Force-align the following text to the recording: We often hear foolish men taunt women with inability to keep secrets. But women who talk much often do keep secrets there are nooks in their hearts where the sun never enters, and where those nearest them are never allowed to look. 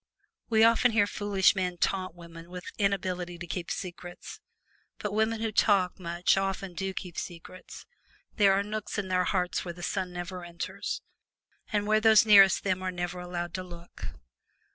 We 0.49 0.63
often 0.63 0.93
hear 0.93 1.05
foolish 1.05 1.53
men 1.55 1.77
taunt 1.77 2.15
women 2.15 2.49
with 2.49 2.71
inability 2.79 3.37
to 3.37 3.45
keep 3.45 3.69
secrets. 3.69 4.39
But 4.97 5.13
women 5.13 5.41
who 5.41 5.51
talk 5.51 5.99
much 5.99 6.37
often 6.37 6.73
do 6.73 6.91
keep 6.95 7.19
secrets 7.19 7.85
there 8.35 8.53
are 8.53 8.63
nooks 8.63 8.97
in 8.97 9.09
their 9.09 9.25
hearts 9.25 9.63
where 9.63 9.75
the 9.75 9.83
sun 9.83 10.11
never 10.11 10.43
enters, 10.43 11.03
and 11.71 11.85
where 11.85 12.01
those 12.01 12.25
nearest 12.25 12.63
them 12.63 12.81
are 12.81 12.89
never 12.89 13.19
allowed 13.19 13.53
to 13.53 13.63
look. 13.63 14.05